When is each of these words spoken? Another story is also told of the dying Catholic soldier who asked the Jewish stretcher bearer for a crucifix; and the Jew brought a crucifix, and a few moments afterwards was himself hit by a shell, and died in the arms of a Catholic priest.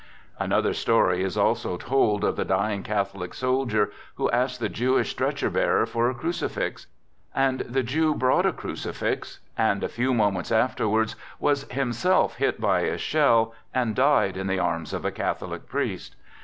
Another 0.49 0.73
story 0.73 1.21
is 1.23 1.37
also 1.37 1.77
told 1.77 2.23
of 2.23 2.35
the 2.35 2.43
dying 2.43 2.81
Catholic 2.81 3.35
soldier 3.35 3.91
who 4.15 4.31
asked 4.31 4.59
the 4.59 4.67
Jewish 4.67 5.11
stretcher 5.11 5.51
bearer 5.51 5.85
for 5.85 6.09
a 6.09 6.15
crucifix; 6.15 6.87
and 7.35 7.59
the 7.69 7.83
Jew 7.83 8.15
brought 8.15 8.47
a 8.47 8.51
crucifix, 8.51 9.41
and 9.55 9.83
a 9.83 9.87
few 9.87 10.15
moments 10.15 10.51
afterwards 10.51 11.15
was 11.39 11.65
himself 11.71 12.37
hit 12.37 12.59
by 12.59 12.79
a 12.79 12.97
shell, 12.97 13.53
and 13.75 13.93
died 13.95 14.37
in 14.37 14.47
the 14.47 14.57
arms 14.57 14.91
of 14.91 15.05
a 15.05 15.11
Catholic 15.11 15.69
priest. 15.69 16.15